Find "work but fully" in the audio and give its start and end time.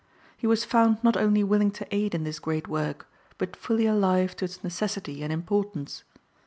2.67-3.85